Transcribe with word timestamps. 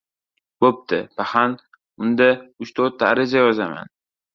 —Bo‘pti, 0.65 0.99
paxan, 1.21 1.55
unda, 2.09 2.33
uchta-to‘rtta 2.67 3.15
ariza 3.15 3.49
yozaman. 3.51 3.99